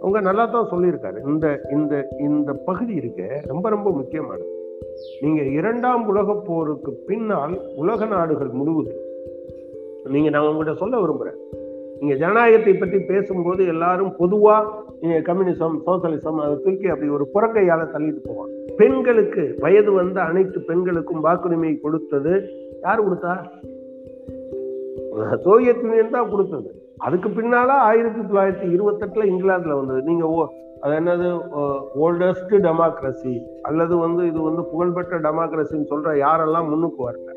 [0.02, 1.28] அவங்க நல்லா தான் சொல்லியிருக்காரு.
[1.28, 4.48] இந்த இந்த இந்த பகுதி இருக்க ரொம்ப ரொம்ப முக்கியமானது.
[5.22, 9.02] நீங்க இரண்டாம் உலக போருக்கு பின்னால் உலக நாடுகள் முழுவதும்
[10.04, 11.62] நீங்க நான் உங்ககிட்ட சொல்ல விரும்புறேன்.
[12.04, 14.66] நீங்க ஜனநாயகத்தை பற்றி பேசும்போது எல்லாரும் பொதுவா
[15.02, 18.74] நீங்க கம்யூனிசம் சோசலிசம் அதை தூக்கி அப்படி ஒரு புறங்கையால தள்ளிட்டு போவாங்க.
[18.78, 22.50] பெண்களுக்கு வயது வந்த அனைத்து பெண்களுக்கும் வாக்குரிமை கொடுத்தது
[22.82, 23.38] யார் கொடுத்தா?
[25.36, 26.84] சோவியத் யூனியன் தான் கொடுத்தது.
[26.98, 30.02] அதுக்கு பின்னால ஆயிரத்தி தொள்ளாயிரத்தி இருபத்தெட்டுல இங்கிலாந்துல வந்தது.
[30.02, 30.50] நீங்க ஓ-
[30.82, 31.40] அது என்னது?
[32.02, 37.33] ஓல்டஸ்ட் டெமோக்ரஸி அல்லது வந்து இது வந்து புகழ்பெற்ற டெமோக்ரஸின்னு சொல்ற யாரெல்லாம் முன்னுக்கு வரல?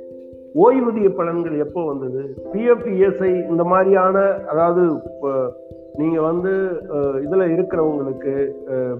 [0.64, 2.20] ஓய்வூதிய பலன்கள் எப்போ வந்தது?
[2.52, 4.16] பிஎஃப் இஎஸ்ஐ இந்த மாதிரியான
[4.52, 5.30] அதாவது இப்போ
[6.00, 6.52] நீங்க வந்து
[7.24, 8.32] இதுல இருக்கிறவங்களுக்கு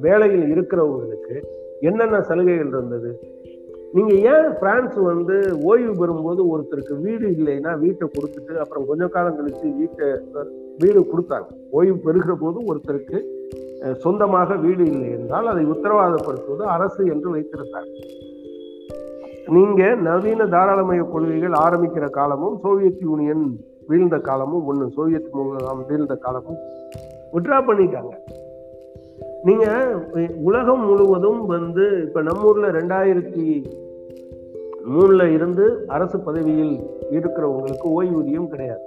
[0.05, 1.37] வேலையில் இருக்கிறவங்களுக்கு
[1.89, 3.11] என்னென்ன சலுகைகள் இருந்தது?
[3.97, 5.37] நீங்க ஏன் பிரான்ஸ் வந்து
[5.71, 10.09] ஓய்வு பெறும்போது ஒருத்தருக்கு வீடு இல்லைன்னா வீட்டை கொடுத்துட்டு அப்புறம் கொஞ்ச காலம் கழிச்சு வீட்டை
[10.83, 11.49] வீடு கொடுத்தாங்க.
[11.79, 13.19] ஓய்வு பெறுகிற போது ஒருத்தருக்கு
[14.05, 17.93] சொந்தமாக வீடு இல்லை என்றால் அதை உத்தரவாதப்படுத்துவது அரசு என்று வைத்திருந்தாங்க
[19.51, 26.57] நீங்க நவீன தாராளமய கொள்கைகள் ஆரம்பிக்கிற காலமும் சோவியத் யூனியன் வீழ்ந்த காலமும் ஒன்று சோவியத் முகாம் வீழ்ந்த காலமும்
[27.33, 28.13] விட்ரா பண்ணிட்டாங்க.
[29.43, 29.97] நீங்க
[30.43, 33.65] உலகம் முழுவதும் வந்து இப்ப நம்ம ஊர்ல ரெண்டாயிரத்தி
[34.91, 36.81] மூணுல இருந்து அரசு பதவியில்
[37.11, 38.81] இருக்கிறவங்களுக்கு ஓய்வூதியம் கிடையாது.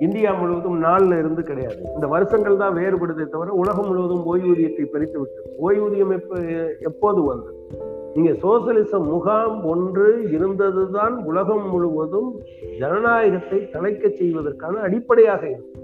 [0.00, 1.76] இந்தியா முழுவதும் நாலுல இருந்து கிடையாது.
[1.94, 5.50] இந்த வருஷங்கள் தான் வேறுபடுதே தவிர உலகம் முழுவதும் ஓய்வூதியத்தை பறித்து விட்டது.
[5.68, 6.40] ஓய்வூதியம் எப்போ
[6.80, 7.85] எப்போது வந்தது?
[8.16, 12.30] நீங்க சோசலிச முகாம் ஒன்று இருந்ததுதான் உலகம் முழுவதும்
[12.78, 15.82] ஜனநாயகத்தை தலைக்க செய்வதற்கான அடிப்படையாக இருக்கும்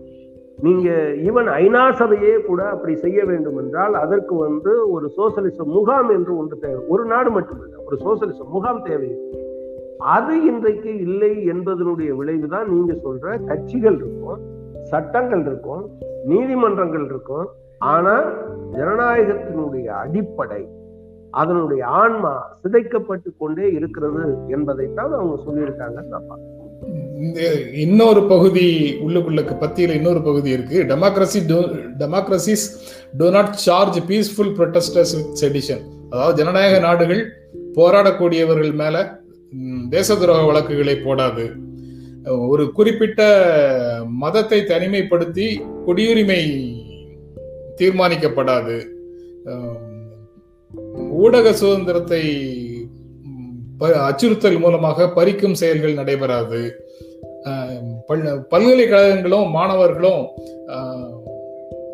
[0.63, 0.89] நீங்க
[1.29, 6.59] ஈவன் ஐநா சபையே கூட அப்படி செய்ய வேண்டும் என்றால் அதற்கு வந்து ஒரு சோசலிச முகாம் என்று ஒன்று
[6.59, 6.83] தேவை.
[6.89, 9.11] ஒரு நாடு மட்டுமல்ல ஒரு சோசலிச முகாம் தேவை.
[10.17, 14.41] அது இன்றைக்கு இல்லை என்பதனுடைய விளைவுதான் நீங்க சொல்ற கட்சிகள் இருக்கும்
[14.83, 15.83] சட்டங்கள் இருக்கும்
[16.25, 17.49] நீதிமன்றங்கள் இருக்கும்.
[17.79, 18.15] ஆனா
[18.73, 20.63] ஜனநாயகத்தினுடைய அடிப்படை
[21.41, 25.99] அதனுடைய ஆன்மா சிதைக்கப்பட்டு கொண்டே இருக்கிறது என்பதைத்தான் அவங்க சொல்லியிருக்காங்க.
[26.11, 26.59] நான் பார்க்கிறேன்.
[27.25, 27.41] இந்த
[27.85, 28.67] இன்னொரு பகுதி
[29.07, 30.79] உள்ளுக்குள்ளக்கு பத்தியில இன்னொரு பகுதி இருக்கு.
[30.91, 31.41] Democracy
[32.03, 32.67] democracies
[33.17, 37.23] do not charge peaceful protesters with sedition அதாவது ஜனநாயக நாடுகள்
[37.77, 38.97] போராடக்கூடியவர்கள் மேல
[39.91, 41.45] தேச துரோக வழக்குகளை போடாது.
[42.53, 43.23] ஒரு குறிப்பிட்ட
[44.23, 45.47] மதத்தை தனிமைப்படுத்தி
[45.87, 46.43] குடியுரிமை
[47.81, 48.77] தீர்மானிக்கப்படாது.
[51.13, 52.51] ஊடக சுதந்திரத்தை
[53.79, 56.91] ப- அச்சுறுத்தல் மூலமாக பறிக்கும் செயல்கள் நடைபெறாது.
[58.09, 60.27] பல்- பல்கலைக்கழகங்களும் மாணவர்களும்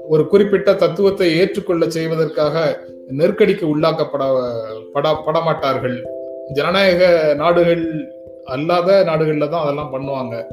[0.08, 2.78] ஒரு குறிப்பிட்ட தத்துவத்தை ஏற்றுக்கொள்ள செய்வதற்காக
[3.08, 4.52] நெருக்கடிக்கு உள்ளாக்கப்பட
[4.92, 6.06] பட படமாட்டார்கள்.
[6.52, 8.12] ஜனநாயக நாடுகள்
[8.44, 10.44] அல்லாத நாடுகளில் தான் அதெல்லாம் பண்ணுவாங்க.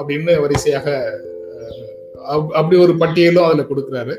[0.00, 1.20] அப்படின்னு வரிசையாக
[2.14, 4.16] அப்- அப்படி ஒரு பட்டியலும் அதில் கொடுக்குறாரு.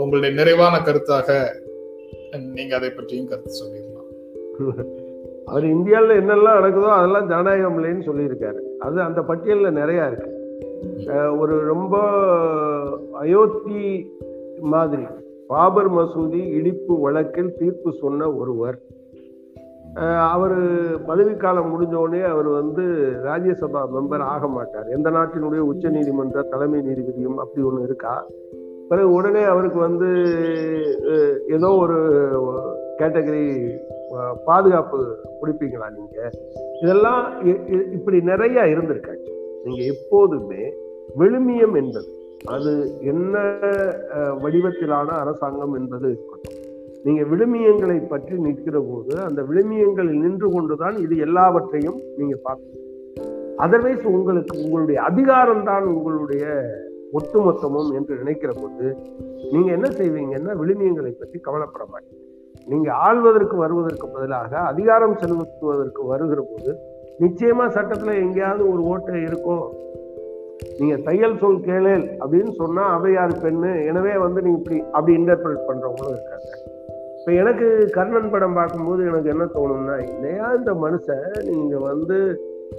[0.00, 1.60] உங்களுடைய நிறைவான கருத்தாக
[2.38, 4.00] நீங்க அதை பற்றியும் கருத்து சொல்லிடலாம்.
[5.44, 8.60] அவர் இந்தியாவில் என்னெல்லாம் நடக்குதோ அதெல்லாம் ஜனநாயகம் இல்லைன்னு சொல்லியிருக்காரு.
[8.78, 10.40] அது அந்த பட்டியல்ல நிறைய இருக்கு.
[11.38, 11.98] ஒரு ரொம்ப
[13.12, 14.10] அயோத்தி
[14.60, 15.02] மாதிரி
[15.46, 18.78] பாபர் மசூதி இடிப்பு வழக்கில் தீர்ப்பு சொன்ன ஒருவர்.
[20.18, 20.56] அவரு
[21.06, 22.82] பதவிக்காலம் முடிஞ்ச உடனே அவர் வந்து
[23.24, 24.86] ராஜ்யசபா மெம்பர் ஆக மாட்டார்.
[24.86, 28.26] எந்த நாட்டினுடைய உச்ச நீதிமன்ற தலைமை நீதிபதியும் அப்படி ஒண்ணு இருக்கா?
[28.92, 30.08] பிறகு உடனே அவருக்கு வந்து
[31.48, 31.98] ஏதோ ஒரு
[32.98, 33.44] கேட்டகரி
[34.44, 34.98] பாதுகாப்பு
[35.40, 36.18] பிடிப்பீங்களா நீங்க?
[36.82, 37.60] இதெல்லாம் இ-
[37.92, 39.30] இப்படி நிறைய இருந்திருக்காச்சு
[39.64, 40.62] நீங்க எப்போதுமே
[41.16, 42.10] விழுமியம் என்பது
[42.48, 42.70] அது
[43.02, 43.34] என்ன
[44.42, 46.58] வடிவத்திலான அரசாங்கம் என்பது இருக்கட்டும்.
[47.04, 52.78] நீங்க விழுமியங்களை பற்றி நிற்கிற போது அந்த விழுமியங்களில் நின்று கொண்டுதான் இது எல்லாவற்றையும் நீங்க பார்க்கணும்
[53.58, 56.44] அதர்வைஸ் உங்களுக்கு உங்களுடைய அதிகாரம் தான் உங்களுடைய
[57.18, 58.86] ஒட்டுமொத்தமும் என்று நினைக்கிற போது
[59.52, 62.20] நீங்க என்ன செய்வீங்கன்னா விழுமியங்களை பற்றி கவலைப்பட மாட்டீங்க.
[62.72, 66.72] நீங்க ஆள்வதற்கு வருவதற்கு பதிலாக அதிகாரம் செலுத்துவதற்கு வருகிற போது
[67.22, 69.64] நிச்சயமா சட்டத்துல எங்கேயாவது ஒரு ஓட்டை இருக்கும்.
[70.80, 73.72] நீங்க தையல் சொல் கேளேல் அப்படின்னு சொன்னா அவையார் பெண்ணு?
[73.90, 76.50] எனவே வந்து நீங்க இப்படி அப்படி இன்டர்பிரட் பண்றவங்களும் இருக்காங்க.
[77.18, 82.18] இப்ப எனக்கு கர்ணன் படம் பார்க்கும்போது எனக்கு என்ன தோணும்னா இல்லையா இந்த மனுஷன் நீங்க வந்து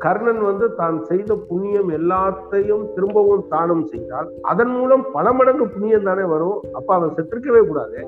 [0.03, 6.25] கர்ணன் வந்து தான் செய்த புண்ணியம் எல்லாத்தையும் திரும்பவும் தானம் செய்தால் அதன் மூலம் பல மடங்கு புண்ணியம் தானே
[6.33, 6.59] வரும்.
[6.77, 7.99] அப்ப அவன் செத்துருக்கவே கூடாது.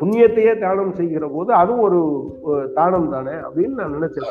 [0.00, 2.00] புண்ணியத்தையே தானம் செய்கிற போது அது ஒரு
[2.78, 4.28] தானம் தானே அப்படின்னு நான் நினைச்சேன்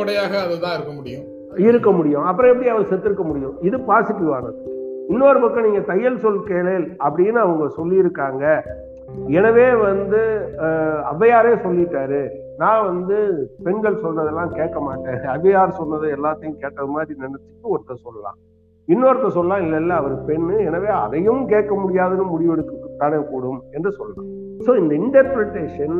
[0.00, 1.24] கொடையாக அதுதான் இருக்க முடியும்.
[1.68, 2.24] இருக்க முடியும்.
[2.30, 3.54] அப்புறம் எப்படி அவன் செத்துருக்க முடியும்?
[3.68, 4.58] இது பாசிட்டிவானது
[5.12, 8.44] இன்னொரு பக்கம் நீங்க தையல் சொல் கேளேல் அப்படின்னு அவங்க சொல்லியிருக்காங்க.
[9.38, 10.20] எனவே வந்து
[11.10, 12.20] அவ்வையாரே சொல்லிட்டாரு.
[12.62, 13.16] நான் வந்து
[13.66, 15.20] பெண்கள் சொல்றதெல்லாம் கேட்க மாட்டேன்.
[15.34, 18.38] அவ்வையார் சொன்னதை எல்லாத்தையும் கேட்டது மாதிரி நினைச்சிட்டு ஒருத்தர் சொல்லலாம்.
[18.88, 20.56] இன்னொருத்தர் சொல்லலாம் இல்ல இல்ல அவர் பெண்ணு.
[20.68, 23.60] எனவே அதையும் கேட்க முடியாதுன்னு முடிவெடுக்க தானே கூடும்?
[23.76, 24.28] என்று சொல்லலாம்.
[24.66, 25.96] சோ இந்த இன்டர்பிரிட்டேஷன்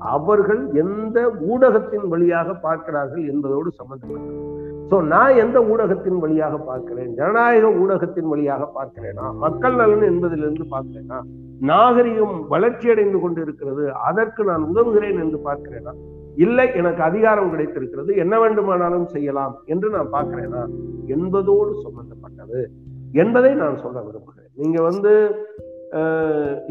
[0.00, 4.58] அவர்கள் எந்த ஊடகத்தின் வழியாக பார்க்கிறார்கள் என்பதோடு சம்பந்தப்பட்டது.
[4.90, 7.14] சோ நான் எந்த ஊடகத்தின் வழியாக பார்க்கிறேன்?
[7.14, 9.34] ஜனநாயக ஊடகத்தின் வழியாக பார்க்கிறேனா?
[9.34, 11.20] மக்கள் நலன் என்பதிலிருந்து பார்க்கிறேனா?
[11.60, 15.92] நாகரிகம் வளர்ச்சி அடைந்து கொண்டிருக்கிறது அதற்கு நான் உதவுகிறேன் என்று பார்க்கிறேனா?
[16.36, 20.66] இல்லை எனக்கு அதிகாரம் கிடைத்திருக்கிறது என்ன வேண்டுமானாலும் செய்யலாம் என்று நான் பார்க்கிறேனா?
[21.06, 22.70] என்பதோடு சம்பந்தப்பட்டது.
[23.12, 24.50] என்பதை நான் சொல்ல விரும்புகிறேன்.
[24.54, 25.38] நீங்க வந்து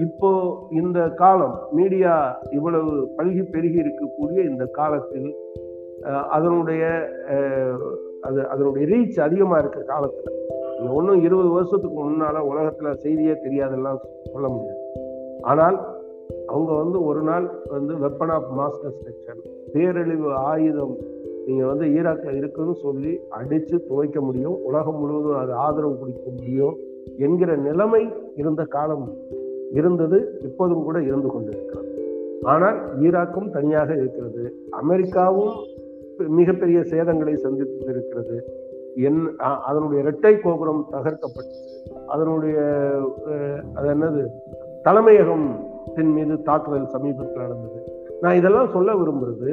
[0.03, 0.29] இப்போ
[0.71, 2.13] இந்த காலம் மீடியா
[2.49, 5.29] இவ்வளவு பல்கி பெருகி இருக்கக்கூடிய இந்த காலத்தில்
[6.29, 6.83] அதனுடைய
[8.21, 10.35] அது அதனுடைய ரீச் அதிகமாக இருக்க காலத்தில்.
[10.97, 13.99] ஒன்றும் இருபது வருஷத்துக்கு முன்னால் உலகத்தில் செய்தியே தெரியாதெல்லாம்
[14.31, 14.81] சொல்ல முடியாது.
[15.41, 15.77] ஆனால்
[16.47, 19.41] அவங்க வந்து ஒரு நாள் வந்து வெப்பன் ஆஃப் மாஸ் டிஸ்ட்ரக்ஷன்
[19.73, 20.95] பேரழிவு ஆயுதம்
[21.47, 26.75] நீங்கள் வந்து ஈராக்கில் இருக்குன்னு சொல்லி அடித்து துவைக்க முடியும் உலகம் முழுவதும் அது ஆதரவு கொடுக்க முடியும்
[27.17, 28.03] என்கிற நிலைமை
[28.39, 29.05] இருந்த காலம்
[29.71, 31.87] இருந்தது இப்போதும் கூட இருந்து கொண்டிருக்கிறது.
[32.51, 34.43] ஆனால் ஈராக்கும் தனியாக இருக்கிறது.
[34.83, 35.55] அமெரிக்காவும்
[36.37, 38.37] மிகப்பெரிய சேதங்களை சந்தித்து இருக்கிறது
[39.07, 39.21] என்
[39.69, 41.67] அதனுடைய இரட்டை கோபுரம் தகர்க்கப்பட்டது
[42.07, 42.57] அதனுடைய
[43.75, 44.23] அது என்னது?
[44.83, 47.79] தலைமையகத்தின் மீது தாக்குதல் சமீபத்தில் நடந்தது.
[48.21, 49.51] நான் இதெல்லாம் சொல்ல விரும்புறது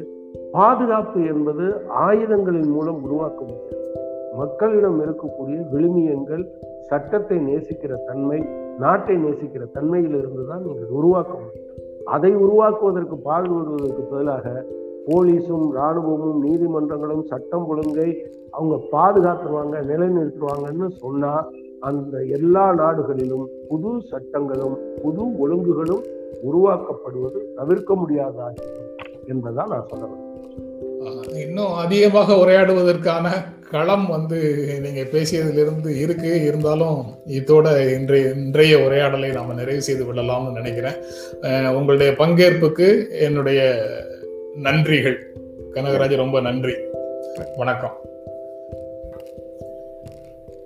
[0.52, 3.95] பாதுகாப்பு என்பது ஆயுதங்களின் மூலம் உருவாக்க முடியாது.
[4.36, 6.44] மக்களிடம் இருக்கக்கூடிய விழுமியங்கள்
[6.88, 8.40] சட்டத்தை நேசிக்கிற தன்மை
[8.78, 11.62] நாட்டை நேசிக்கிற தன்மையில் இருந்துதான் நீங்கள் உருவாக்க முடியும்.
[12.06, 14.46] அதை உருவாக்குவதற்கு பாடுபடுவதற்கு பதிலாக
[15.06, 18.08] போலீஸும் இராணுவமும் நீதிமன்றங்களும் சட்டம் ஒழுங்கை
[18.52, 21.48] அவங்க பாதுகாத்துருவாங்க நிலைநிறுத்துவாங்கன்னு சொன்னால்
[21.82, 26.04] அந்த எல்லா நாடுகளிலும் புது சட்டங்களும் புது ஒழுங்குகளும்
[26.42, 28.92] உருவாக்கப்படுவது தவிர்க்க முடியாதாகிவிடும்
[29.26, 30.14] என்பதான் நான் சொல்ல
[31.40, 33.26] இன்னும் அதிகமாக உரையாடுவதற்கான
[33.70, 34.38] களம் வந்து
[34.82, 40.94] நீங்க பேசியதிலிருந்து இருக்கு இருந்தாலும் இதோட இன்றைய இன்றைய உரையாடலை நாம நிறைவு செய்து கொள்ளலாம்னு நினைக்கிறேன்.
[41.74, 43.86] உங்களுடைய பங்கேற்புக்கு என்னுடைய
[44.62, 45.16] நன்றிகள்.
[45.74, 46.74] கனகராஜ் ரொம்ப நன்றி.
[47.56, 48.00] வணக்கம்.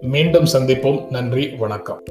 [0.01, 1.11] மீண்டும் சந்திப்போம்.
[1.11, 2.03] நன்றி வணக்கம்.